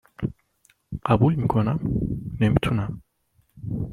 [1.05, 1.79] .قبول می کنم؟
[2.41, 3.01] نمی تونم